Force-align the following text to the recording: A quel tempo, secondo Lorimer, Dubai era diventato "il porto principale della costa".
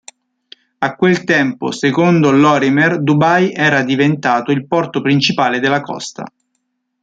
A 0.79 0.95
quel 0.95 1.23
tempo, 1.25 1.69
secondo 1.71 2.31
Lorimer, 2.31 3.03
Dubai 3.03 3.51
era 3.53 3.83
diventato 3.83 4.51
"il 4.51 4.65
porto 4.65 4.99
principale 4.99 5.59
della 5.59 5.81
costa". 5.81 6.23